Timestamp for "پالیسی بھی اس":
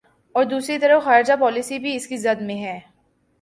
1.39-2.07